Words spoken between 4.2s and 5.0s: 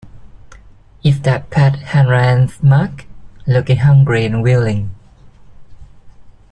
and willing.